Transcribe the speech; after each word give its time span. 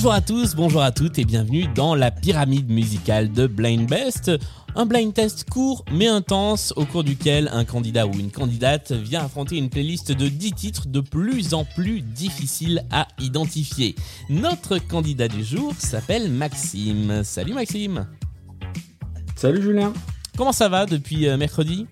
Bonjour 0.00 0.14
à 0.14 0.22
tous, 0.22 0.54
bonjour 0.54 0.80
à 0.80 0.92
toutes 0.92 1.18
et 1.18 1.26
bienvenue 1.26 1.66
dans 1.74 1.94
la 1.94 2.10
pyramide 2.10 2.70
musicale 2.70 3.30
de 3.30 3.46
Blind 3.46 3.86
Best. 3.86 4.30
Un 4.74 4.86
blind 4.86 5.12
test 5.12 5.44
court 5.50 5.84
mais 5.92 6.06
intense 6.06 6.72
au 6.76 6.86
cours 6.86 7.04
duquel 7.04 7.50
un 7.52 7.66
candidat 7.66 8.06
ou 8.06 8.12
une 8.14 8.30
candidate 8.30 8.92
vient 8.92 9.22
affronter 9.22 9.58
une 9.58 9.68
playlist 9.68 10.12
de 10.12 10.28
10 10.28 10.52
titres 10.52 10.88
de 10.88 11.00
plus 11.00 11.52
en 11.52 11.66
plus 11.66 12.00
difficiles 12.00 12.82
à 12.90 13.08
identifier. 13.20 13.94
Notre 14.30 14.78
candidat 14.78 15.28
du 15.28 15.44
jour 15.44 15.74
s'appelle 15.76 16.30
Maxime. 16.30 17.22
Salut 17.22 17.52
Maxime. 17.52 18.06
Salut 19.36 19.60
Julien. 19.60 19.92
Comment 20.34 20.52
ça 20.52 20.70
va 20.70 20.86
depuis 20.86 21.28
euh, 21.28 21.36
mercredi? 21.36 21.86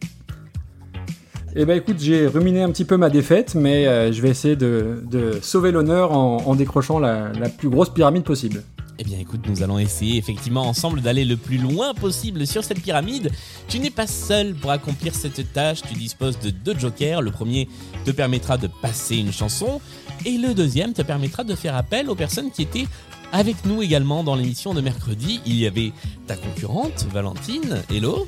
Eh 1.56 1.64
ben 1.64 1.76
écoute, 1.76 1.96
j'ai 1.98 2.26
ruminé 2.26 2.62
un 2.62 2.70
petit 2.70 2.84
peu 2.84 2.96
ma 2.96 3.10
défaite, 3.10 3.54
mais 3.54 3.86
euh, 3.86 4.12
je 4.12 4.20
vais 4.22 4.28
essayer 4.30 4.56
de, 4.56 5.02
de 5.10 5.38
sauver 5.42 5.72
l'honneur 5.72 6.12
en, 6.12 6.38
en 6.46 6.54
décrochant 6.54 6.98
la, 6.98 7.30
la 7.32 7.48
plus 7.48 7.68
grosse 7.68 7.90
pyramide 7.90 8.24
possible. 8.24 8.62
Eh 9.00 9.04
bien 9.04 9.18
écoute, 9.18 9.42
nous 9.48 9.62
allons 9.62 9.78
essayer 9.78 10.18
effectivement 10.18 10.62
ensemble 10.62 11.00
d'aller 11.00 11.24
le 11.24 11.36
plus 11.36 11.58
loin 11.58 11.94
possible 11.94 12.46
sur 12.48 12.64
cette 12.64 12.80
pyramide. 12.82 13.30
Tu 13.68 13.78
n'es 13.78 13.90
pas 13.90 14.08
seul 14.08 14.54
pour 14.54 14.72
accomplir 14.72 15.14
cette 15.14 15.52
tâche, 15.52 15.82
tu 15.82 15.94
disposes 15.94 16.38
de 16.40 16.50
deux 16.50 16.76
jokers. 16.76 17.22
Le 17.22 17.30
premier 17.30 17.68
te 18.04 18.10
permettra 18.10 18.58
de 18.58 18.68
passer 18.82 19.16
une 19.16 19.32
chanson 19.32 19.80
et 20.26 20.36
le 20.36 20.52
deuxième 20.52 20.94
te 20.94 21.02
permettra 21.02 21.44
de 21.44 21.54
faire 21.54 21.76
appel 21.76 22.10
aux 22.10 22.16
personnes 22.16 22.50
qui 22.50 22.62
étaient 22.62 22.86
avec 23.30 23.64
nous 23.66 23.82
également 23.82 24.24
dans 24.24 24.34
l'émission 24.34 24.74
de 24.74 24.80
mercredi. 24.80 25.40
Il 25.46 25.54
y 25.54 25.66
avait 25.66 25.92
ta 26.26 26.34
concurrente, 26.34 27.06
Valentine. 27.12 27.82
Hello? 27.88 28.26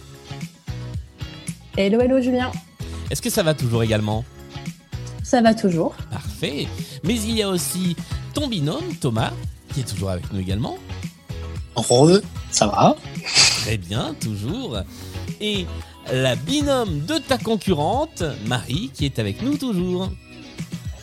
Hello, 1.76 2.00
hello 2.00 2.20
Julien. 2.20 2.52
Est-ce 3.10 3.20
que 3.20 3.30
ça 3.30 3.42
va 3.42 3.54
toujours 3.54 3.82
également 3.82 4.24
Ça 5.22 5.42
va 5.42 5.54
toujours. 5.54 5.94
Parfait. 6.10 6.68
Mais 7.02 7.14
il 7.14 7.36
y 7.36 7.42
a 7.42 7.48
aussi 7.48 7.96
ton 8.34 8.46
binôme, 8.46 8.94
Thomas, 9.00 9.32
qui 9.74 9.80
est 9.80 9.88
toujours 9.88 10.10
avec 10.10 10.32
nous 10.32 10.40
également. 10.40 10.78
Re, 11.74 12.20
ça 12.50 12.66
va 12.66 12.96
Très 13.62 13.76
bien, 13.76 14.14
toujours. 14.20 14.78
Et 15.40 15.66
la 16.12 16.36
binôme 16.36 17.00
de 17.06 17.18
ta 17.18 17.38
concurrente, 17.38 18.22
Marie, 18.46 18.90
qui 18.94 19.06
est 19.06 19.18
avec 19.18 19.42
nous 19.42 19.56
toujours. 19.56 20.08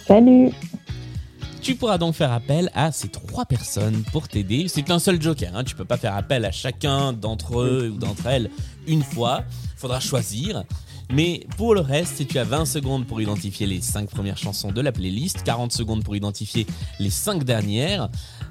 Salut. 0.07 0.51
Tu 1.61 1.75
pourras 1.75 1.97
donc 1.97 2.15
faire 2.15 2.31
appel 2.31 2.71
à 2.73 2.93
ces 2.93 3.09
trois 3.09 3.43
personnes 3.45 4.03
pour 4.13 4.29
t'aider. 4.29 4.67
C'est 4.69 4.89
un 4.89 4.99
seul 4.99 5.21
joker, 5.21 5.51
hein. 5.53 5.65
tu 5.65 5.75
peux 5.75 5.83
pas 5.83 5.97
faire 5.97 6.15
appel 6.15 6.45
à 6.45 6.51
chacun 6.51 7.11
d'entre 7.11 7.59
eux 7.59 7.91
ou 7.93 7.97
d'entre 7.97 8.27
elles 8.27 8.49
une 8.87 9.03
fois. 9.03 9.43
Il 9.75 9.79
faudra 9.79 9.99
choisir. 9.99 10.63
Mais 11.11 11.45
pour 11.55 11.73
le 11.73 11.79
reste, 11.79 12.27
tu 12.27 12.37
as 12.37 12.43
20 12.43 12.65
secondes 12.65 13.07
pour 13.07 13.21
identifier 13.21 13.65
les 13.65 13.79
5 13.79 14.09
premières 14.09 14.37
chansons 14.37 14.71
de 14.71 14.81
la 14.81 14.91
playlist, 14.91 15.43
40 15.43 15.71
secondes 15.71 16.03
pour 16.03 16.15
identifier 16.15 16.67
les 16.99 17.09
5 17.09 17.43
dernières, 17.45 18.09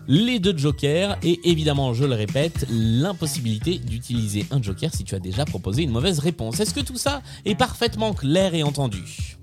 les 0.09 0.39
deux 0.39 0.57
jokers 0.57 1.19
et 1.23 1.39
évidemment, 1.45 1.93
je 1.93 2.05
le 2.05 2.15
répète, 2.15 2.67
l'impossibilité 2.71 3.79
d'utiliser 3.79 4.47
un 4.51 4.63
joker 4.63 4.95
si 4.95 5.05
tu 5.05 5.15
as 5.15 5.21
déjà 5.21 5.45
proposé 5.45 5.83
une 5.83 5.91
mauvaise 5.91 6.19
réponse. 6.19 6.59
Est-ce 6.61 6.73
que 6.73 6.81
tout 6.81 6.97
ça 6.97 7.23
est 7.45 7.57
parfaitement 7.57 8.15
clair 8.15 8.55
et 8.55 8.63
entendu? 8.63 9.37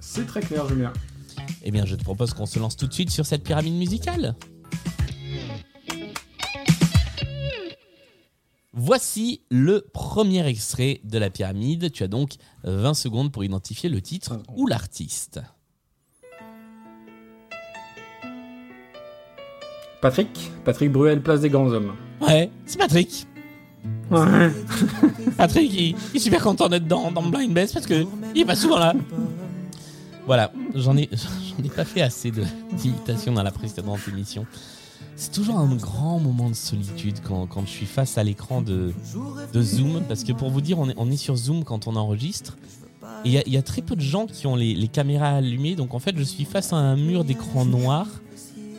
C'est 0.00 0.26
très 0.26 0.40
clair, 0.40 0.68
Julien. 0.68 0.92
Eh 1.62 1.70
bien, 1.70 1.86
je 1.86 1.94
te 1.94 2.02
propose 2.02 2.34
qu'on 2.34 2.46
se 2.46 2.58
lance 2.58 2.76
tout 2.76 2.86
de 2.86 2.92
suite 2.92 3.10
sur 3.10 3.24
cette 3.24 3.44
pyramide 3.44 3.74
musicale. 3.74 4.34
Voici 8.82 9.42
le 9.50 9.86
premier 9.92 10.46
extrait 10.46 11.02
de 11.04 11.18
la 11.18 11.28
pyramide. 11.28 11.92
Tu 11.92 12.02
as 12.02 12.08
donc 12.08 12.36
20 12.64 12.94
secondes 12.94 13.30
pour 13.30 13.44
identifier 13.44 13.90
le 13.90 14.00
titre 14.00 14.40
ou 14.56 14.66
l'artiste. 14.66 15.38
Patrick? 20.00 20.50
Patrick 20.64 20.90
Bruel, 20.90 21.20
place 21.20 21.42
des 21.42 21.50
grands 21.50 21.70
hommes. 21.70 21.92
Ouais, 22.22 22.50
c'est 22.64 22.78
Patrick. 22.78 23.26
Ouais. 24.10 24.50
Patrick, 25.36 25.70
il, 25.74 25.94
il 26.14 26.16
est 26.16 26.18
super 26.18 26.42
content 26.42 26.70
d'être 26.70 26.88
dans, 26.88 27.12
dans 27.12 27.28
Blind 27.28 27.52
Best 27.52 27.74
parce 27.74 27.84
que 27.84 28.06
il 28.34 28.40
est 28.40 28.46
pas 28.46 28.56
souvent 28.56 28.78
là. 28.78 28.94
Voilà, 30.24 30.52
j'en 30.74 30.96
ai, 30.96 31.10
ai 31.64 31.68
pas 31.68 31.84
fait 31.84 32.00
assez 32.00 32.30
de 32.30 32.44
d'imitation 32.72 33.34
dans 33.34 33.42
la 33.42 33.50
précédente 33.50 34.00
émission. 34.08 34.46
C'est 35.22 35.32
toujours 35.32 35.58
un 35.58 35.74
grand 35.74 36.18
moment 36.18 36.48
de 36.48 36.54
solitude 36.54 37.18
quand, 37.22 37.46
quand 37.46 37.60
je 37.66 37.70
suis 37.70 37.84
face 37.84 38.16
à 38.16 38.24
l'écran 38.24 38.62
de, 38.62 38.94
de 39.52 39.62
Zoom, 39.62 40.00
parce 40.08 40.24
que 40.24 40.32
pour 40.32 40.48
vous 40.50 40.62
dire, 40.62 40.78
on 40.78 40.88
est, 40.88 40.94
on 40.96 41.10
est 41.10 41.18
sur 41.18 41.36
Zoom 41.36 41.62
quand 41.62 41.86
on 41.86 41.94
enregistre, 41.96 42.56
et 43.26 43.28
il 43.28 43.32
y, 43.32 43.36
a- 43.38 43.42
il 43.46 43.52
y 43.52 43.58
a 43.58 43.62
très 43.62 43.82
peu 43.82 43.96
de 43.96 44.00
gens 44.00 44.26
qui 44.26 44.46
ont 44.46 44.56
les, 44.56 44.72
les 44.74 44.88
caméras 44.88 45.28
allumées, 45.36 45.76
donc 45.76 45.92
en 45.92 45.98
fait 45.98 46.16
je 46.16 46.22
suis 46.22 46.46
face 46.46 46.72
à 46.72 46.76
un 46.76 46.96
mur 46.96 47.24
d'écran 47.24 47.66
noir, 47.66 48.06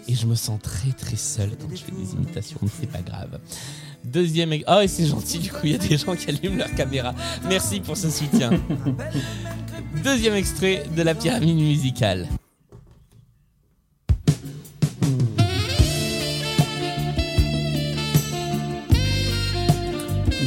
et 0.08 0.16
je 0.16 0.26
me 0.26 0.34
sens 0.34 0.60
très 0.64 0.92
très 0.94 1.16
seul 1.16 1.52
quand 1.62 1.68
je 1.76 1.82
fais 1.84 1.92
des 1.92 2.14
imitations, 2.14 2.58
mais 2.64 2.70
c'est 2.80 2.90
pas 2.92 3.04
grave. 3.04 3.40
Deuxième... 4.04 4.52
Oh, 4.68 4.80
et 4.82 4.88
c'est 4.88 5.06
gentil, 5.06 5.38
du 5.38 5.52
coup, 5.52 5.60
il 5.66 5.74
y 5.74 5.76
a 5.76 5.78
des 5.78 5.96
gens 5.96 6.16
qui 6.16 6.28
allument 6.28 6.58
leur 6.58 6.74
caméra. 6.74 7.14
Merci 7.48 7.82
pour 7.82 7.96
ce 7.96 8.10
soutien. 8.10 8.50
Deuxième 10.04 10.34
extrait 10.34 10.86
de 10.98 11.04
la 11.04 11.14
pyramide 11.14 11.56
musicale. 11.58 12.28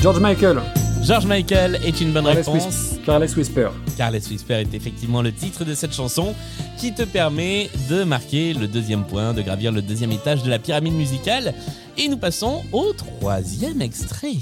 George 0.04 0.20
Michael. 0.20 0.60
George 1.02 1.24
Michael 1.24 1.80
est 1.82 1.98
une 2.02 2.12
bonne 2.12 2.26
réponse. 2.26 2.66
Whis- 2.66 3.00
Careless 3.06 3.34
Whisper. 3.36 3.68
Careless 3.96 4.28
Whisper 4.28 4.56
est 4.60 4.74
effectivement 4.74 5.22
le 5.22 5.32
titre 5.32 5.64
de 5.64 5.72
cette 5.72 5.94
chanson 5.94 6.34
qui 6.76 6.92
te 6.94 7.04
permet 7.04 7.70
de 7.88 8.04
marquer 8.04 8.52
le 8.52 8.68
deuxième 8.68 9.04
point, 9.06 9.32
de 9.32 9.40
gravir 9.40 9.72
le 9.72 9.80
deuxième 9.80 10.12
étage 10.12 10.42
de 10.42 10.50
la 10.50 10.58
pyramide 10.58 10.92
musicale. 10.92 11.54
Et 11.96 12.08
nous 12.08 12.18
passons 12.18 12.62
au 12.70 12.92
troisième 12.92 13.80
extrait. 13.80 14.36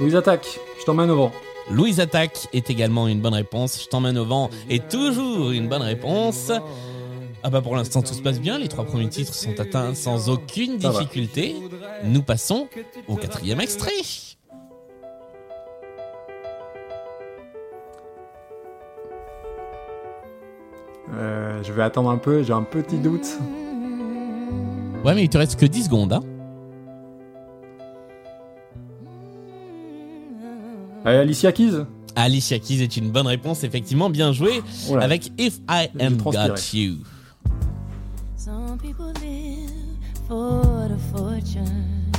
Louise 0.00 0.16
Attaque. 0.16 0.58
Je 0.80 0.84
t'emmène 0.84 1.10
au 1.12 1.16
vent. 1.16 1.32
Louise 1.70 2.00
Attaque 2.00 2.48
est 2.52 2.70
également 2.70 3.06
une 3.06 3.20
bonne 3.20 3.34
réponse. 3.34 3.80
Je 3.84 3.86
t'emmène 3.88 4.18
au 4.18 4.24
vent 4.24 4.50
est 4.68 4.88
toujours 4.88 5.52
une 5.52 5.68
bonne 5.68 5.82
réponse. 5.82 6.50
Ah 7.42 7.50
bah 7.50 7.60
pour 7.62 7.76
l'instant 7.76 8.02
tout 8.02 8.14
se 8.14 8.22
passe 8.22 8.40
bien, 8.40 8.58
les 8.58 8.68
trois 8.68 8.84
premiers 8.84 9.08
titres 9.08 9.34
sont 9.34 9.58
atteints 9.60 9.94
sans 9.94 10.28
aucune 10.28 10.76
difficulté. 10.76 11.54
Nous 12.04 12.22
passons 12.22 12.68
au 13.06 13.16
quatrième 13.16 13.60
extrait. 13.60 13.90
Euh, 21.14 21.62
je 21.62 21.72
vais 21.72 21.82
attendre 21.82 22.10
un 22.10 22.18
peu, 22.18 22.42
j'ai 22.42 22.52
un 22.52 22.62
petit 22.62 22.98
doute. 22.98 23.38
Ouais 25.04 25.14
mais 25.14 25.24
il 25.24 25.28
te 25.28 25.38
reste 25.38 25.58
que 25.58 25.66
10 25.66 25.84
secondes. 25.84 26.12
Hein. 26.12 26.22
Euh, 31.06 31.22
Alicia 31.22 31.52
Keys 31.52 31.84
Alicia 32.16 32.58
Keys 32.58 32.82
est 32.82 32.96
une 32.96 33.10
bonne 33.10 33.28
réponse, 33.28 33.62
effectivement, 33.62 34.10
bien 34.10 34.32
joué. 34.32 34.60
Oh. 34.90 34.96
Avec 34.96 35.30
If 35.38 35.58
I 35.70 35.88
Am. 36.00 36.16
Got 36.16 36.56
You. 36.72 36.96
Some 38.48 38.78
people 38.78 39.12
live 39.20 39.70
for 40.26 40.88
the 40.88 40.96
fortune. 41.12 42.10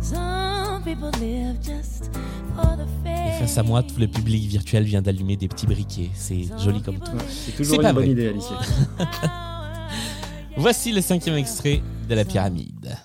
Some 0.00 0.84
people 0.84 1.10
live 1.18 1.60
just 1.60 2.12
for 2.54 2.76
the 2.76 2.84
Et 2.84 3.02
fame. 3.02 3.40
face 3.40 3.58
à 3.58 3.64
moi, 3.64 3.82
tout 3.82 3.98
le 3.98 4.06
public 4.06 4.44
virtuel 4.48 4.84
vient 4.84 5.02
d'allumer 5.02 5.36
des 5.36 5.48
petits 5.48 5.66
briquets. 5.66 6.10
C'est 6.14 6.44
joli 6.62 6.80
comme 6.80 7.00
tout. 7.00 7.10
C'est 7.28 7.56
toujours 7.56 7.80
une 7.80 7.92
bonne 7.92 8.04
vrai. 8.04 8.10
idée, 8.10 8.28
Alicia. 8.28 8.60
Voici 10.56 10.92
le 10.92 11.00
cinquième 11.00 11.34
extrait 11.38 11.82
de 12.08 12.14
la 12.14 12.24
pyramide. 12.24 12.96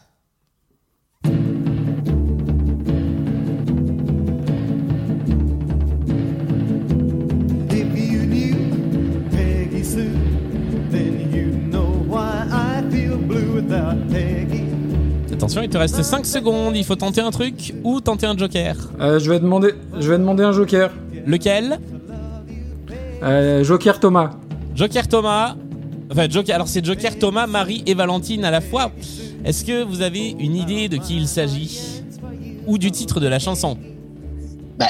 Attention, 15.51 15.63
il 15.63 15.69
te 15.69 15.77
reste 15.77 16.01
5 16.01 16.25
secondes. 16.25 16.77
Il 16.77 16.85
faut 16.85 16.95
tenter 16.95 17.19
un 17.19 17.29
truc 17.29 17.73
ou 17.83 17.99
tenter 17.99 18.25
un 18.25 18.37
joker. 18.37 18.73
Euh, 19.01 19.19
je, 19.19 19.29
vais 19.29 19.37
demander, 19.37 19.73
je 19.99 20.09
vais 20.09 20.17
demander 20.17 20.43
un 20.43 20.53
joker. 20.53 20.91
Lequel 21.25 21.77
Euh, 23.21 23.61
joker 23.61 23.99
Thomas. 23.99 24.29
Joker 24.73 25.09
Thomas. 25.09 25.55
Enfin, 26.09 26.29
Joker. 26.29 26.55
Alors, 26.55 26.69
c'est 26.69 26.85
Joker 26.85 27.19
Thomas, 27.19 27.47
Marie 27.47 27.83
et 27.85 27.93
Valentine 27.93 28.45
à 28.45 28.51
la 28.51 28.61
fois. 28.61 28.93
Est-ce 29.43 29.65
que 29.65 29.83
vous 29.83 30.01
avez 30.01 30.29
une 30.39 30.55
idée 30.55 30.87
de 30.87 30.95
qui 30.95 31.17
il 31.17 31.27
s'agit 31.27 32.01
Ou 32.65 32.77
du 32.77 32.89
titre 32.89 33.19
de 33.19 33.27
la 33.27 33.39
chanson? 33.39 33.77
Bah, 34.79 34.87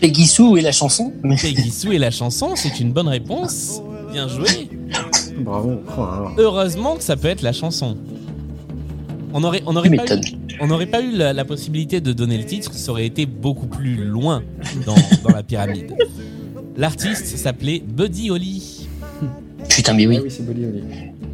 Peggy 0.00 0.26
Sue 0.26 0.58
et 0.58 0.62
la 0.62 0.72
chanson. 0.72 1.12
Peggy 1.22 1.70
Sue 1.70 1.94
et 1.94 1.98
la 1.98 2.10
chanson, 2.10 2.56
c'est 2.56 2.80
une 2.80 2.92
bonne 2.92 3.06
réponse. 3.06 3.80
Bien 4.10 4.26
joué. 4.26 4.68
Bravo. 5.38 5.80
Oh. 5.96 6.02
Heureusement 6.36 6.96
que 6.96 7.04
ça 7.04 7.14
peut 7.16 7.28
être 7.28 7.42
la 7.42 7.52
chanson. 7.52 7.96
On 9.36 9.42
aurait, 9.42 9.62
on 9.66 9.74
aurait, 9.74 9.90
pas, 9.90 10.14
eu, 10.14 10.20
on 10.60 10.70
aurait 10.70 10.86
pas 10.86 11.02
eu 11.02 11.10
la, 11.10 11.32
la 11.32 11.44
possibilité 11.44 12.00
de 12.00 12.12
donner 12.12 12.38
le 12.38 12.44
titre, 12.44 12.72
ça 12.72 12.92
aurait 12.92 13.04
été 13.04 13.26
beaucoup 13.26 13.66
plus 13.66 13.96
loin 13.96 14.44
dans, 14.86 14.94
dans 15.24 15.34
la 15.34 15.42
pyramide. 15.42 15.92
L'artiste 16.76 17.26
s'appelait 17.36 17.82
Buddy 17.84 18.30
Holly. 18.30 18.86
Putain, 19.68 19.94
mais 19.94 20.06
oui. 20.06 20.18
Ah 20.20 20.22
oui, 20.22 20.30
c'est 20.30 20.46
Buddy 20.46 20.66
Holly. 20.66 20.82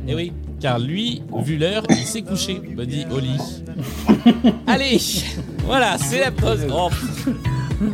Et 0.08 0.14
oui, 0.14 0.32
car 0.60 0.78
lui, 0.78 1.20
vu 1.44 1.58
l'heure, 1.58 1.82
il 1.90 1.96
s'est 1.96 2.22
couché, 2.22 2.58
Buddy 2.74 3.04
Holly. 3.10 3.36
Allez, 4.66 4.98
voilà, 5.66 5.98
c'est 5.98 6.20
la 6.20 6.30
pause. 6.30 6.66
Oh, 6.72 6.88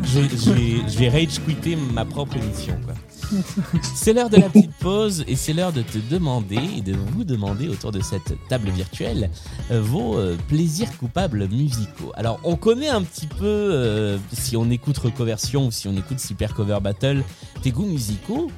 je 0.04 0.98
vais 0.98 1.08
rage 1.08 1.40
quitter 1.44 1.76
ma 1.92 2.04
propre 2.04 2.36
émission, 2.36 2.74
quoi. 2.84 2.94
C'est 3.94 4.12
l'heure 4.12 4.30
de 4.30 4.36
la 4.36 4.48
petite 4.48 4.74
pause 4.74 5.24
et 5.26 5.36
c'est 5.36 5.52
l'heure 5.52 5.72
de 5.72 5.82
te 5.82 5.98
demander 6.10 6.58
et 6.76 6.80
de 6.80 6.94
vous 6.94 7.24
demander 7.24 7.68
autour 7.68 7.92
de 7.92 8.00
cette 8.00 8.34
table 8.48 8.70
virtuelle 8.70 9.30
euh, 9.70 9.80
vos 9.80 10.16
euh, 10.16 10.36
plaisirs 10.48 10.96
coupables 10.98 11.48
musicaux. 11.48 12.12
Alors 12.14 12.40
on 12.44 12.56
connaît 12.56 12.88
un 12.88 13.02
petit 13.02 13.26
peu, 13.26 13.44
euh, 13.44 14.18
si 14.32 14.56
on 14.56 14.70
écoute 14.70 14.98
Recoversion 14.98 15.66
ou 15.66 15.70
si 15.70 15.88
on 15.88 15.96
écoute 15.96 16.20
Super 16.20 16.54
Cover 16.54 16.78
Battle, 16.82 17.22
tes 17.62 17.70
goûts 17.70 17.86
musicaux. 17.86 18.50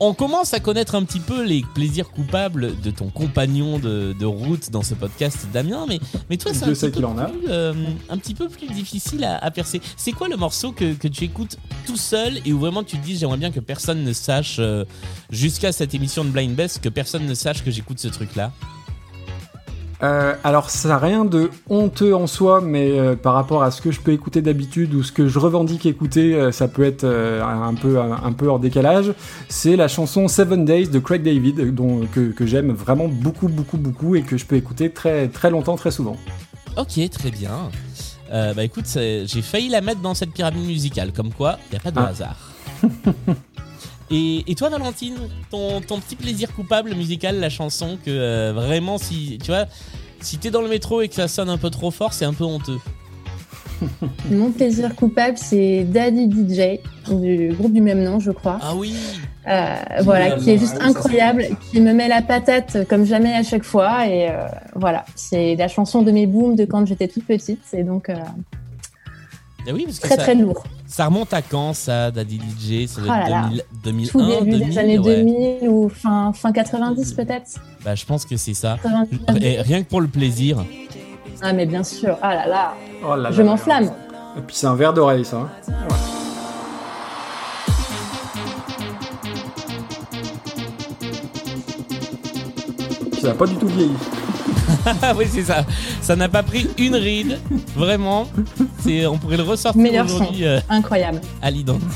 On 0.00 0.12
commence 0.12 0.52
à 0.54 0.60
connaître 0.60 0.96
un 0.96 1.04
petit 1.04 1.20
peu 1.20 1.44
les 1.44 1.64
plaisirs 1.74 2.10
coupables 2.10 2.80
de 2.80 2.90
ton 2.90 3.10
compagnon 3.10 3.78
de, 3.78 4.14
de 4.18 4.26
route 4.26 4.70
dans 4.70 4.82
ce 4.82 4.94
podcast, 4.94 5.46
Damien. 5.52 5.86
Mais, 5.88 6.00
mais 6.28 6.36
toi, 6.36 6.52
c'est 6.52 6.64
un, 6.64 6.72
petit 6.72 6.90
peu 6.90 7.00
plus, 7.00 7.48
euh, 7.48 7.72
un 8.08 8.18
petit 8.18 8.34
peu 8.34 8.48
plus 8.48 8.66
difficile 8.66 9.24
à, 9.24 9.38
à 9.38 9.50
percer. 9.50 9.80
C'est 9.96 10.12
quoi 10.12 10.28
le 10.28 10.36
morceau 10.36 10.72
que, 10.72 10.94
que 10.94 11.06
tu 11.06 11.24
écoutes 11.24 11.58
tout 11.86 11.96
seul 11.96 12.40
et 12.44 12.52
où 12.52 12.58
vraiment 12.58 12.82
tu 12.82 12.98
te 12.98 13.04
dis 13.04 13.16
j'aimerais 13.16 13.36
bien 13.36 13.52
que 13.52 13.60
personne 13.60 14.02
ne 14.02 14.12
sache, 14.12 14.56
euh, 14.58 14.84
jusqu'à 15.30 15.70
cette 15.70 15.94
émission 15.94 16.24
de 16.24 16.30
Blind 16.30 16.54
Best, 16.54 16.80
que 16.80 16.88
personne 16.88 17.26
ne 17.26 17.34
sache 17.34 17.62
que 17.62 17.70
j'écoute 17.70 18.00
ce 18.00 18.08
truc-là? 18.08 18.52
Euh, 20.04 20.34
alors, 20.44 20.68
ça 20.68 20.88
n'a 20.88 20.98
rien 20.98 21.24
de 21.24 21.50
honteux 21.70 22.14
en 22.14 22.26
soi, 22.26 22.60
mais 22.60 22.98
euh, 22.98 23.16
par 23.16 23.32
rapport 23.32 23.62
à 23.62 23.70
ce 23.70 23.80
que 23.80 23.90
je 23.90 24.00
peux 24.00 24.12
écouter 24.12 24.42
d'habitude 24.42 24.92
ou 24.92 25.02
ce 25.02 25.12
que 25.12 25.28
je 25.28 25.38
revendique 25.38 25.86
écouter, 25.86 26.34
euh, 26.34 26.52
ça 26.52 26.68
peut 26.68 26.84
être 26.84 27.04
un, 27.04 27.74
peu, 27.74 27.98
un, 27.98 28.12
un 28.22 28.32
peu 28.32 28.46
hors 28.48 28.58
décalage. 28.58 29.12
C'est 29.48 29.76
la 29.76 29.88
chanson 29.88 30.28
Seven 30.28 30.64
Days 30.66 30.88
de 30.88 30.98
Craig 30.98 31.22
David, 31.22 31.74
dont, 31.74 32.02
que, 32.12 32.32
que 32.32 32.44
j'aime 32.44 32.72
vraiment 32.72 33.08
beaucoup, 33.08 33.48
beaucoup, 33.48 33.78
beaucoup 33.78 34.14
et 34.14 34.22
que 34.22 34.36
je 34.36 34.44
peux 34.44 34.56
écouter 34.56 34.90
très, 34.90 35.28
très 35.28 35.48
longtemps, 35.50 35.76
très 35.76 35.90
souvent. 35.90 36.16
Ok, 36.76 37.00
très 37.10 37.30
bien. 37.30 37.70
Bah 38.30 38.64
écoute, 38.64 38.86
j'ai 38.92 39.42
failli 39.42 39.68
la 39.68 39.80
mettre 39.80 40.00
dans 40.00 40.14
cette 40.14 40.32
pyramide 40.32 40.66
musicale, 40.66 41.12
comme 41.12 41.32
quoi, 41.32 41.56
il 41.70 41.74
n'y 41.74 41.78
a 41.78 41.80
pas 41.80 41.90
de 41.92 41.98
Ah. 42.00 42.08
hasard. 42.08 42.36
et, 44.14 44.44
et 44.46 44.54
toi, 44.54 44.68
Valentine, 44.68 45.16
ton, 45.50 45.80
ton 45.80 45.98
petit 45.98 46.16
plaisir 46.16 46.52
coupable 46.54 46.94
musical, 46.94 47.40
la 47.40 47.50
chanson 47.50 47.98
que 48.04 48.10
euh, 48.10 48.52
vraiment, 48.54 48.96
si 48.96 49.38
tu 49.42 49.50
vois, 49.50 49.66
si 50.20 50.38
t'es 50.38 50.50
dans 50.50 50.62
le 50.62 50.68
métro 50.68 51.02
et 51.02 51.08
que 51.08 51.14
ça 51.14 51.28
sonne 51.28 51.48
un 51.50 51.58
peu 51.58 51.70
trop 51.70 51.90
fort, 51.90 52.12
c'est 52.12 52.24
un 52.24 52.32
peu 52.32 52.44
honteux. 52.44 52.78
Mon 54.30 54.50
plaisir 54.52 54.94
coupable, 54.94 55.36
c'est 55.36 55.84
Daddy 55.84 56.30
DJ, 56.30 56.78
du 57.10 57.52
groupe 57.58 57.72
du 57.72 57.80
même 57.80 58.02
nom, 58.02 58.20
je 58.20 58.30
crois. 58.30 58.58
Ah 58.62 58.74
oui 58.74 58.94
Euh, 59.46 59.74
voilà, 60.02 60.36
qui 60.36 60.50
est 60.50 60.58
juste 60.58 60.78
incroyable, 60.80 61.48
qui 61.70 61.80
me 61.80 61.92
met 61.92 62.08
la 62.08 62.22
patate 62.22 62.86
comme 62.88 63.04
jamais 63.04 63.34
à 63.34 63.42
chaque 63.42 63.64
fois. 63.64 64.06
Et 64.06 64.30
euh, 64.30 64.46
voilà, 64.74 65.04
c'est 65.16 65.56
la 65.56 65.68
chanson 65.68 66.02
de 66.02 66.10
mes 66.12 66.26
booms 66.26 66.56
de 66.56 66.64
quand 66.64 66.86
j'étais 66.86 67.08
toute 67.08 67.26
petite. 67.26 67.60
C'est 67.64 67.82
donc 67.82 68.08
euh, 68.08 68.14
Ah 69.68 69.72
oui, 69.74 69.84
parce 69.84 69.98
que 69.98 70.06
très 70.06 70.16
ça, 70.16 70.22
très 70.22 70.34
lourd. 70.34 70.64
Ça 70.86 71.06
remonte 71.06 71.32
à 71.32 71.42
quand 71.42 71.72
ça, 71.74 72.10
Daddy 72.10 72.38
DJ 72.38 72.86
Ça 72.86 73.00
doit 73.00 73.14
Oh 73.16 73.20
être 73.22 73.30
là 73.30 73.48
là. 73.52 73.62
2000 73.82 74.08
Tout 74.10 74.18
2001, 74.18 74.38
début 74.44 74.50
2000 74.58 74.68
des 74.68 74.78
années 74.78 74.98
ouais. 74.98 75.16
2000 75.24 75.68
ou 75.68 75.88
fin, 75.88 76.32
fin 76.32 76.52
90 76.52 77.12
peut-être? 77.14 77.50
Bah, 77.84 77.94
je 77.94 78.04
pense 78.04 78.24
que 78.24 78.36
c'est 78.36 78.54
ça. 78.54 78.78
99. 78.82 79.42
Et 79.42 79.60
rien 79.60 79.82
que 79.82 79.88
pour 79.88 80.00
le 80.00 80.08
plaisir. 80.08 80.64
Ah 81.42 81.52
mais 81.52 81.66
bien 81.66 81.82
sûr, 81.82 82.16
ah 82.22 82.34
là 82.34 82.46
là, 82.46 82.74
Oh 83.06 83.16
là 83.16 83.30
je 83.30 83.42
m'enflamme. 83.42 83.90
Et 84.36 84.40
puis 84.40 84.56
c'est 84.56 84.66
un 84.66 84.74
verre 84.74 84.92
d'oreille, 84.94 85.24
ça. 85.24 85.36
hein. 85.38 85.48
Ouais. 85.68 85.96
Ça 93.20 93.28
n'a 93.28 93.34
pas 93.34 93.46
du 93.46 93.56
tout 93.56 93.68
vieilli. 93.68 93.94
Ah 94.86 95.14
oui, 95.16 95.26
c'est 95.30 95.44
ça. 95.44 95.64
Ça 96.00 96.16
n'a 96.16 96.28
pas 96.28 96.42
pris 96.42 96.68
une 96.78 96.94
ride, 96.94 97.38
vraiment. 97.74 98.28
C'est, 98.80 99.06
on 99.06 99.18
pourrait 99.18 99.36
le 99.36 99.42
ressortir 99.42 100.04
aujourd'hui 100.04 100.44
euh, 100.44 100.60
Incroyable. 100.68 101.20
à 101.42 101.50
l'identique. 101.50 101.88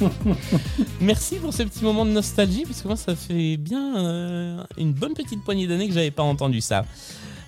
Merci 1.00 1.36
pour 1.36 1.52
ce 1.52 1.62
petit 1.62 1.84
moment 1.84 2.04
de 2.04 2.10
nostalgie, 2.10 2.64
parce 2.64 2.82
que 2.82 2.88
moi, 2.88 2.96
ça 2.96 3.14
fait 3.14 3.56
bien 3.56 3.96
euh, 3.96 4.62
une 4.78 4.92
bonne 4.92 5.14
petite 5.14 5.42
poignée 5.44 5.66
d'années 5.66 5.88
que 5.88 5.94
j'avais 5.94 6.10
pas 6.10 6.22
entendu 6.22 6.60
ça. 6.60 6.84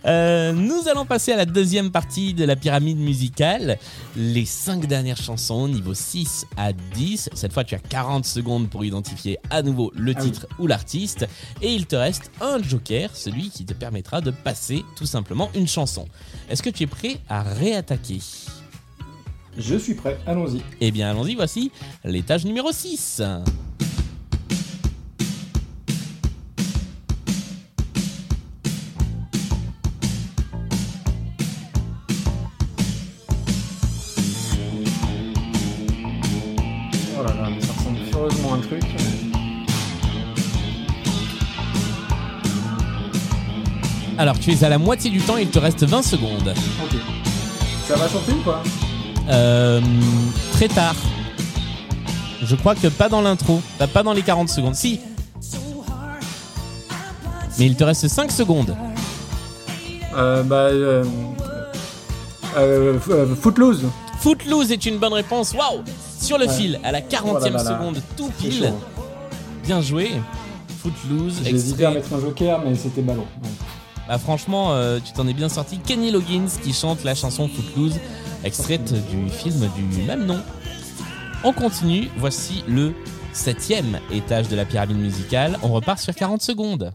Euh, 0.06 0.52
nous 0.52 0.88
allons 0.88 1.04
passer 1.04 1.32
à 1.32 1.36
la 1.36 1.44
deuxième 1.44 1.90
partie 1.90 2.32
de 2.34 2.44
la 2.44 2.56
pyramide 2.56 2.98
musicale. 2.98 3.78
Les 4.16 4.44
cinq 4.44 4.86
dernières 4.86 5.16
chansons, 5.16 5.68
niveau 5.68 5.94
6 5.94 6.46
à 6.56 6.72
10. 6.72 7.30
Cette 7.34 7.52
fois, 7.52 7.64
tu 7.64 7.74
as 7.74 7.78
40 7.80 8.24
secondes 8.24 8.68
pour 8.70 8.84
identifier 8.84 9.38
à 9.50 9.62
nouveau 9.62 9.92
le 9.96 10.12
Ah 10.16 10.20
oui. 10.22 10.30
titre 10.30 10.46
ou 10.58 10.66
l'artiste. 10.66 11.26
Et 11.62 11.72
il 11.74 11.86
te 11.86 11.96
reste 11.96 12.30
un 12.40 12.62
joker, 12.62 13.10
celui 13.14 13.50
qui 13.50 13.64
te 13.64 13.74
permettra 13.74 14.20
de 14.20 14.30
passer 14.30 14.84
tout 14.96 15.06
simplement 15.06 15.50
une 15.54 15.68
chanson. 15.68 16.06
Est-ce 16.48 16.62
que 16.62 16.70
tu 16.70 16.84
es 16.84 16.86
prêt 16.86 17.18
à 17.28 17.42
réattaquer? 17.42 18.20
Je 19.56 19.76
suis 19.76 19.94
prêt, 19.94 20.16
allons-y. 20.26 20.62
Eh 20.80 20.92
bien, 20.92 21.10
allons-y, 21.10 21.34
voici 21.34 21.72
l'étage 22.04 22.44
numéro 22.44 22.70
6. 22.70 23.20
Un 38.54 38.58
truc. 38.60 38.82
Alors, 44.16 44.38
tu 44.38 44.50
es 44.52 44.64
à 44.64 44.68
la 44.68 44.78
moitié 44.78 45.10
du 45.10 45.20
temps, 45.20 45.36
il 45.36 45.48
te 45.48 45.58
reste 45.58 45.84
20 45.84 46.02
secondes. 46.02 46.52
Ok. 46.84 46.98
Ça 47.86 47.96
va 47.96 48.08
chanter 48.08 48.32
ou 48.32 48.42
pas? 48.42 48.62
Euh, 49.30 49.80
très 50.52 50.68
tard. 50.68 50.94
Je 52.42 52.56
crois 52.56 52.74
que 52.74 52.88
pas 52.88 53.08
dans 53.08 53.20
l'intro, 53.20 53.60
pas 53.78 53.86
pas 53.86 54.02
dans 54.02 54.12
les 54.12 54.22
40 54.22 54.48
secondes. 54.48 54.74
Si. 54.74 55.00
Mais 57.58 57.66
il 57.66 57.76
te 57.76 57.84
reste 57.84 58.08
5 58.08 58.30
secondes. 58.32 58.76
euh, 60.16 60.42
Bah. 60.42 60.56
Euh, 60.56 61.04
euh, 62.56 62.98
Footloose. 63.40 63.84
Footloose 64.20 64.72
est 64.72 64.86
une 64.86 64.98
bonne 64.98 65.12
réponse. 65.12 65.52
Waouh 65.54 65.82
Sur 66.28 66.36
le 66.36 66.46
Ouais. 66.46 66.52
fil, 66.52 66.78
à 66.84 66.92
la 66.92 67.00
40e 67.00 67.24
Oh 67.24 67.38
là 67.38 67.48
là 67.48 67.62
là. 67.62 67.78
seconde, 67.78 68.02
tout 68.14 68.30
pile. 68.38 68.52
chaud. 68.52 68.78
Bien 69.64 69.80
joué. 69.80 70.10
Footloose, 70.82 71.40
J'ai 71.42 71.54
hésité 71.54 71.86
à 71.86 71.90
extrait. 71.92 72.16
mettre 72.16 72.22
un 72.22 72.28
joker, 72.28 72.60
mais 72.66 72.74
c'était 72.74 73.00
ballon. 73.00 73.22
Ouais. 73.42 73.48
Bah 74.06 74.18
franchement, 74.18 74.72
euh, 74.72 74.98
tu 75.02 75.12
t'en 75.14 75.26
es 75.26 75.32
bien 75.32 75.48
sorti. 75.48 75.78
Kenny 75.78 76.10
Loggins 76.10 76.48
qui 76.62 76.74
chante 76.74 77.02
la 77.02 77.14
chanson 77.14 77.48
Footloose, 77.48 77.94
extraite 78.44 78.92
du 79.08 79.30
film 79.30 79.70
du 79.74 80.02
même 80.02 80.26
nom. 80.26 80.38
On 81.44 81.54
continue, 81.54 82.10
voici 82.18 82.62
le 82.68 82.92
septième 83.32 83.98
étage 84.12 84.48
de 84.48 84.56
la 84.56 84.66
pyramide 84.66 84.98
musicale. 84.98 85.58
On 85.62 85.68
repart 85.68 85.98
sur 85.98 86.14
40 86.14 86.42
secondes. 86.42 86.92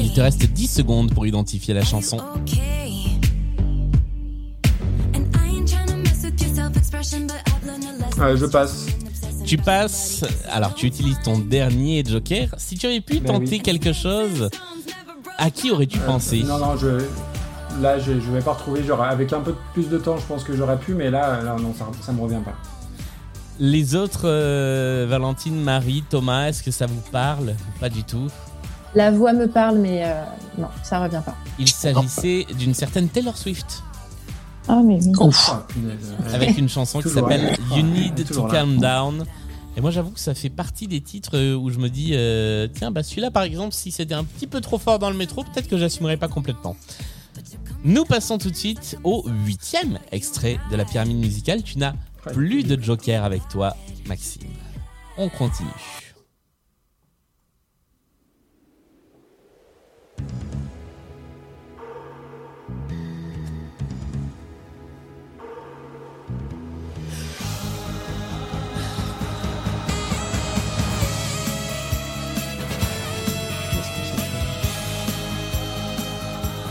Il 0.00 0.12
te 0.14 0.20
reste 0.20 0.46
10 0.46 0.66
secondes 0.68 1.12
pour 1.12 1.26
identifier 1.26 1.74
la 1.74 1.84
chanson. 1.84 2.16
Okay? 2.36 3.18
And 5.14 5.24
I 5.34 5.58
ain't 5.58 5.68
trying 5.68 5.86
to 5.88 5.96
mess 5.96 6.22
with 6.24 6.40
your 6.40 6.54
self-expression, 6.54 7.26
but 7.26 7.36
I've 7.46 7.66
learned 7.66 7.84
a 7.84 7.92
lesson. 8.06 8.22
Euh, 8.22 8.36
je 8.36 8.46
passe. 8.46 8.86
Tu 9.44 9.58
passes, 9.58 10.24
alors 10.50 10.74
tu 10.74 10.86
utilises 10.86 11.18
ton 11.22 11.38
dernier 11.38 12.02
joker. 12.04 12.48
Si 12.58 12.76
tu 12.76 12.86
avais 12.86 13.00
pu 13.00 13.20
Ben 13.20 13.34
tenter 13.34 13.56
oui. 13.56 13.60
quelque 13.60 13.92
chose, 13.92 14.48
à 15.38 15.50
qui 15.50 15.70
aurais-tu 15.70 15.98
Euh, 16.00 16.06
pensé? 16.06 16.42
Non, 16.42 16.58
non, 16.58 16.76
je. 16.76 17.04
Là, 17.82 17.98
je, 17.98 18.12
je 18.18 18.30
vais 18.32 18.40
pas 18.40 18.54
retrouver. 18.54 18.82
Genre, 18.82 19.02
avec 19.02 19.32
un 19.34 19.40
peu 19.40 19.54
plus 19.74 19.88
de 19.88 19.98
temps, 19.98 20.16
je 20.16 20.24
pense 20.24 20.42
que 20.42 20.56
j'aurais 20.56 20.78
pu, 20.78 20.94
mais 20.94 21.10
là, 21.10 21.42
là 21.42 21.56
non, 21.60 21.74
ça, 21.78 21.86
ça 22.00 22.12
me 22.12 22.22
revient 22.22 22.40
pas. 22.44 22.54
Les 23.58 23.94
autres, 23.94 24.22
euh, 24.24 25.06
Valentine, 25.08 25.58
Marie, 25.58 26.04
Thomas, 26.08 26.48
est-ce 26.48 26.62
que 26.62 26.70
ça 26.70 26.86
vous 26.86 27.00
parle 27.10 27.54
Pas 27.80 27.88
du 27.88 28.04
tout? 28.04 28.28
La 28.94 29.10
voix 29.10 29.32
me 29.32 29.46
parle, 29.46 29.78
mais 29.78 30.04
euh, 30.04 30.22
non, 30.58 30.68
ça 30.82 31.02
revient 31.02 31.22
pas. 31.24 31.36
Il 31.58 31.68
s'agissait 31.68 32.46
d'une 32.58 32.74
certaine 32.74 33.08
Taylor 33.08 33.36
Swift. 33.36 33.82
Ah 34.68 34.80
mais 34.84 34.98
oui. 35.02 35.12
Ouf. 35.20 35.50
Ah. 35.52 35.66
Euh, 35.78 36.34
avec 36.34 36.58
une 36.58 36.68
chanson 36.68 37.00
qui 37.00 37.08
s'appelle. 37.08 37.56
You 37.74 37.82
Need 37.82 38.26
to. 38.26 38.44
Calm 38.44 38.78
Down. 38.78 39.24
Et 39.76 39.82
moi, 39.82 39.90
j'avoue 39.90 40.10
que 40.10 40.20
ça 40.20 40.34
fait 40.34 40.48
partie 40.48 40.88
des 40.88 41.02
titres 41.02 41.54
où 41.54 41.70
je 41.70 41.78
me 41.78 41.90
dis, 41.90 42.12
euh, 42.14 42.66
tiens, 42.72 42.90
bah 42.90 43.02
celui-là, 43.02 43.30
par 43.30 43.42
exemple, 43.42 43.74
si 43.74 43.90
c'était 43.90 44.14
un 44.14 44.24
petit 44.24 44.46
peu 44.46 44.62
trop 44.62 44.78
fort 44.78 44.98
dans 44.98 45.10
le 45.10 45.16
métro, 45.16 45.44
peut-être 45.44 45.68
que 45.68 45.76
j'assumerais 45.76 46.16
pas 46.16 46.28
complètement. 46.28 46.76
Nous 47.84 48.06
passons 48.06 48.38
tout 48.38 48.50
de 48.50 48.56
suite 48.56 48.98
au 49.04 49.26
huitième 49.44 49.98
extrait 50.10 50.58
de 50.70 50.76
la 50.76 50.86
pyramide 50.86 51.18
musicale. 51.18 51.62
Tu 51.62 51.76
n'as 51.78 51.92
plus 52.32 52.64
de 52.64 52.80
joker 52.82 53.24
avec 53.24 53.48
toi, 53.48 53.76
Maxime. 54.06 54.42
On 55.16 55.28
continue. 55.28 55.68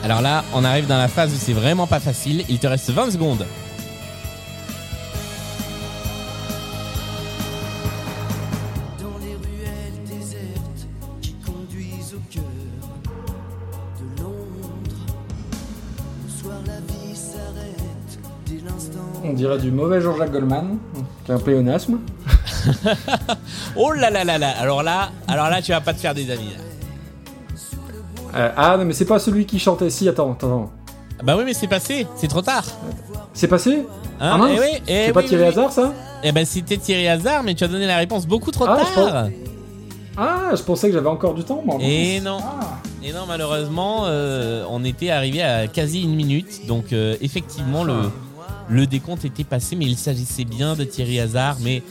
Alors 0.04 0.22
là, 0.22 0.46
on 0.54 0.64
arrive 0.64 0.86
dans 0.86 1.00
la 1.00 1.08
phase 1.08 1.34
où 1.34 1.36
c'est 1.36 1.52
vraiment 1.52 1.88
pas 1.88 2.00
facile. 2.00 2.46
Il 2.48 2.60
te 2.60 2.68
reste 2.68 2.92
20 2.92 3.10
secondes. 3.10 3.48
On 19.24 19.34
dirait 19.34 19.58
du 19.58 19.72
mauvais 19.72 20.02
Jean-Jacques 20.02 20.32
Goldman, 20.32 20.78
qui 21.26 21.32
est 21.32 21.36
un 21.36 21.40
pléonasme. 21.40 22.00
Oh 23.76 23.92
là 23.92 24.10
là 24.10 24.24
là 24.24 24.38
là. 24.38 24.50
Alors 24.60 24.82
là, 24.84 25.10
alors 25.28 25.50
là, 25.50 25.62
tu 25.62 25.72
vas 25.72 25.82
pas 25.82 25.94
te 25.94 26.00
faire 26.00 26.14
des 26.14 26.32
amis. 26.32 26.50
là. 26.56 28.40
Euh, 28.40 28.52
ah 28.56 28.76
non, 28.78 28.86
mais 28.86 28.94
c'est 28.94 29.06
pas 29.06 29.20
celui 29.20 29.46
qui 29.46 29.60
chantait. 29.60 29.90
Si, 29.90 30.08
attends, 30.10 30.32
attends. 30.34 30.72
Bah 31.24 31.36
oui, 31.38 31.44
mais 31.46 31.54
c'est 31.54 31.68
passé. 31.68 32.08
C'est 32.16 32.28
trop 32.28 32.42
tard. 32.42 32.66
C'est 33.34 33.48
passé 33.48 33.86
Hein 34.20 34.40
Ah 34.42 34.48
Eh 34.50 34.60
oui, 34.60 34.66
eh 34.88 35.06
C'est 35.08 35.14
pas 35.14 35.20
oui, 35.22 35.28
Thierry 35.28 35.44
oui, 35.44 35.50
Hazard, 35.50 35.72
ça 35.72 35.94
Eh 36.24 36.32
ben 36.32 36.46
c'était 36.46 36.78
Thierry 36.78 37.08
Hazard, 37.08 37.44
mais 37.44 37.54
tu 37.54 37.64
as 37.64 37.68
donné 37.68 37.86
la 37.86 37.98
réponse 37.98 38.26
beaucoup 38.26 38.52
trop 38.52 38.66
Ah, 38.68 38.80
je 38.90 38.96
tard. 38.96 39.28
Ah, 40.18 40.52
je 40.56 40.64
pensais 40.64 40.88
que 40.88 40.94
j'avais 40.94 41.10
encore 41.10 41.34
du 41.34 41.44
temps, 41.44 41.62
moi. 41.66 41.78
Et 41.82 42.22
non. 42.22 42.38
Ah. 42.42 42.78
Et 43.04 43.12
non, 43.12 43.26
malheureusement, 43.28 44.04
euh, 44.06 44.64
on 44.70 44.84
était 44.84 45.10
arrivé 45.12 45.42
à 45.44 45.68
quasi 45.68 46.02
une 46.04 46.16
minute. 46.16 46.66
Donc, 46.68 46.94
euh, 46.94 47.16
effectivement, 47.22 47.84
le, 47.84 47.96
le 48.70 48.88
décompte 48.88 49.26
était 49.26 49.44
passé, 49.44 49.76
mais 49.76 49.86
il 49.86 49.98
s'agissait 49.98 50.46
bien 50.46 50.76
de 50.76 50.84
Thierry 50.84 51.20
Hazard. 51.20 51.58
Mais 51.62 51.84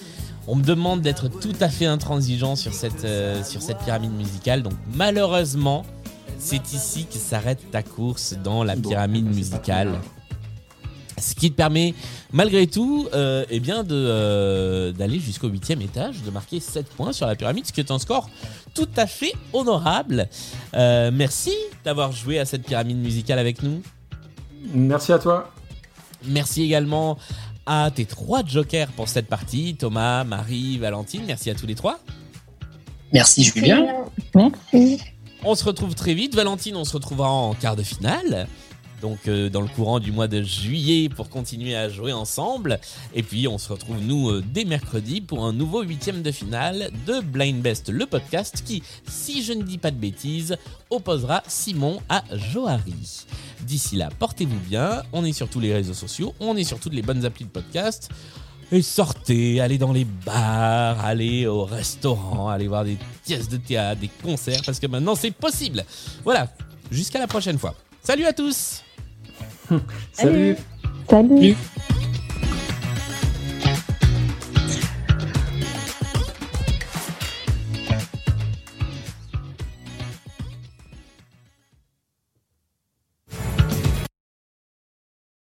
on 0.46 0.56
me 0.56 0.62
demande 0.62 1.00
d'être 1.00 1.28
tout 1.28 1.54
à 1.60 1.68
fait 1.68 1.86
intransigeant 1.86 2.56
sur 2.56 2.74
cette, 2.74 3.04
euh, 3.04 3.42
sur 3.42 3.62
cette 3.62 3.78
pyramide 3.78 4.12
musicale. 4.12 4.62
Donc, 4.62 4.74
malheureusement, 4.94 5.84
c'est 6.38 6.72
ici 6.72 7.06
que 7.06 7.18
s'arrête 7.18 7.70
ta 7.70 7.82
course 7.82 8.34
dans 8.42 8.64
la 8.64 8.76
pyramide 8.76 9.34
musicale. 9.34 9.92
Ce 11.16 11.34
qui 11.34 11.50
te 11.50 11.56
permet, 11.56 11.94
malgré 12.32 12.66
tout, 12.66 13.08
euh, 13.14 13.44
eh 13.48 13.60
bien 13.60 13.84
de, 13.84 13.94
euh, 13.94 14.92
d'aller 14.92 15.20
jusqu'au 15.20 15.48
huitième 15.48 15.80
étage, 15.80 16.22
de 16.22 16.30
marquer 16.30 16.58
7 16.58 16.88
points 16.88 17.12
sur 17.12 17.26
la 17.26 17.36
pyramide, 17.36 17.66
ce 17.66 17.72
qui 17.72 17.80
est 17.80 17.90
un 17.90 17.98
score 17.98 18.28
tout 18.74 18.88
à 18.96 19.06
fait 19.06 19.32
honorable. 19.52 20.28
Euh, 20.74 21.10
merci 21.12 21.54
d'avoir 21.84 22.12
joué 22.12 22.38
à 22.38 22.44
cette 22.44 22.64
pyramide 22.64 22.98
musicale 22.98 23.38
avec 23.38 23.62
nous. 23.62 23.82
Merci 24.72 25.12
à 25.12 25.18
toi. 25.18 25.50
Merci 26.26 26.62
également 26.62 27.18
à 27.66 27.90
tes 27.94 28.04
trois 28.04 28.44
jokers 28.44 28.88
pour 28.88 29.08
cette 29.08 29.26
partie, 29.26 29.74
Thomas, 29.74 30.24
Marie, 30.24 30.78
Valentine. 30.78 31.22
Merci 31.26 31.50
à 31.50 31.54
tous 31.54 31.66
les 31.66 31.74
trois. 31.74 31.98
Merci 33.12 33.44
Julien. 33.44 33.86
Merci. 34.34 35.00
On 35.44 35.54
se 35.54 35.64
retrouve 35.64 35.94
très 35.94 36.14
vite. 36.14 36.34
Valentine, 36.34 36.76
on 36.76 36.84
se 36.84 36.94
retrouvera 36.94 37.30
en 37.30 37.54
quart 37.54 37.76
de 37.76 37.82
finale. 37.82 38.48
Donc 39.04 39.28
euh, 39.28 39.50
dans 39.50 39.60
le 39.60 39.68
courant 39.68 40.00
du 40.00 40.12
mois 40.12 40.28
de 40.28 40.42
juillet 40.42 41.10
pour 41.10 41.28
continuer 41.28 41.76
à 41.76 41.90
jouer 41.90 42.14
ensemble. 42.14 42.80
Et 43.14 43.22
puis 43.22 43.46
on 43.46 43.58
se 43.58 43.70
retrouve 43.70 43.98
nous 44.00 44.30
euh, 44.30 44.42
dès 44.54 44.64
mercredi 44.64 45.20
pour 45.20 45.44
un 45.44 45.52
nouveau 45.52 45.82
huitième 45.82 46.22
de 46.22 46.32
finale 46.32 46.90
de 47.06 47.20
Blind 47.20 47.60
Best, 47.60 47.90
le 47.90 48.06
podcast 48.06 48.62
qui, 48.64 48.82
si 49.06 49.42
je 49.42 49.52
ne 49.52 49.62
dis 49.62 49.76
pas 49.76 49.90
de 49.90 49.98
bêtises, 49.98 50.56
opposera 50.88 51.42
Simon 51.46 52.00
à 52.08 52.24
Johari. 52.32 53.26
D'ici 53.60 53.96
là, 53.96 54.08
portez-vous 54.18 54.58
bien. 54.70 55.02
On 55.12 55.22
est 55.26 55.34
sur 55.34 55.50
tous 55.50 55.60
les 55.60 55.74
réseaux 55.74 55.92
sociaux, 55.92 56.34
on 56.40 56.56
est 56.56 56.64
sur 56.64 56.80
toutes 56.80 56.94
les 56.94 57.02
bonnes 57.02 57.26
applis 57.26 57.44
de 57.44 57.50
podcast. 57.50 58.08
Et 58.72 58.80
sortez, 58.80 59.60
allez 59.60 59.76
dans 59.76 59.92
les 59.92 60.06
bars, 60.06 61.04
allez 61.04 61.46
au 61.46 61.66
restaurant, 61.66 62.48
allez 62.48 62.68
voir 62.68 62.86
des 62.86 62.96
pièces 63.26 63.50
de 63.50 63.58
théâtre, 63.58 64.00
des 64.00 64.10
concerts, 64.22 64.62
parce 64.64 64.80
que 64.80 64.86
maintenant 64.86 65.14
c'est 65.14 65.30
possible. 65.30 65.84
Voilà, 66.24 66.48
jusqu'à 66.90 67.18
la 67.18 67.26
prochaine 67.26 67.58
fois. 67.58 67.74
Salut 68.04 68.26
à 68.26 68.34
tous 68.34 68.84
Salut. 69.70 69.80
Salut. 70.12 70.56
Salut. 71.08 71.56